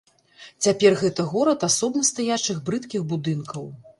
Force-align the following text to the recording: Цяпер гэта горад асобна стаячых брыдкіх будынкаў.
Цяпер 0.65 0.95
гэта 1.01 1.25
горад 1.33 1.67
асобна 1.69 2.03
стаячых 2.11 2.57
брыдкіх 2.69 3.01
будынкаў. 3.15 3.71